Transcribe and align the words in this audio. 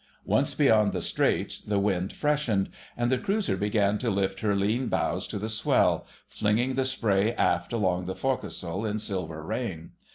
Once 0.25 0.55
beyond 0.55 0.93
the 0.93 0.99
Straits 0.99 1.59
the 1.61 1.77
wind 1.77 2.11
freshened, 2.11 2.69
and 2.97 3.11
the 3.11 3.19
cruiser 3.19 3.55
began 3.55 3.99
to 3.99 4.09
lift 4.09 4.39
her 4.39 4.55
lean 4.55 4.87
bows 4.87 5.27
to 5.27 5.37
the 5.37 5.47
swell, 5.47 6.07
flinging 6.27 6.73
the 6.73 6.85
spray 6.85 7.35
aft 7.35 7.71
along 7.71 8.05
the 8.05 8.15
forecastle 8.15 8.83
in 8.83 8.97
silver 8.97 9.43
rain. 9.43 9.91